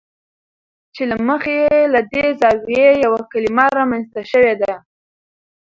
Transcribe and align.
چې 0.95 1.03
له 1.11 1.15
مخې 1.27 1.53
یې 1.63 1.77
له 1.93 2.01
دې 2.13 2.25
زاویې 2.41 2.89
یوه 3.05 3.21
کلمه 3.31 3.65
رامنځته 3.77 4.21
شوې 4.31 4.53
ده. 4.61 4.73